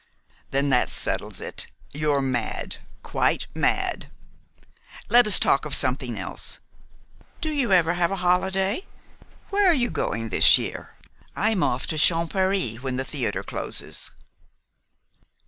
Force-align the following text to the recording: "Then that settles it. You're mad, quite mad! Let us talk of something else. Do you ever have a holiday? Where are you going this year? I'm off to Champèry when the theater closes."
"Then 0.49 0.69
that 0.69 0.89
settles 0.89 1.39
it. 1.41 1.67
You're 1.93 2.23
mad, 2.23 2.77
quite 3.03 3.45
mad! 3.53 4.09
Let 5.09 5.27
us 5.27 5.37
talk 5.37 5.63
of 5.63 5.75
something 5.75 6.17
else. 6.17 6.59
Do 7.39 7.51
you 7.51 7.71
ever 7.71 7.93
have 7.93 8.09
a 8.09 8.15
holiday? 8.25 8.87
Where 9.51 9.67
are 9.69 9.75
you 9.75 9.91
going 9.91 10.29
this 10.29 10.57
year? 10.57 10.95
I'm 11.35 11.61
off 11.61 11.85
to 11.85 11.97
Champèry 11.97 12.79
when 12.79 12.95
the 12.95 13.05
theater 13.05 13.43
closes." 13.43 14.09